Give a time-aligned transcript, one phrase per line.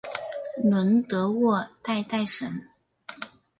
[0.63, 2.49] 伦德沃代代什。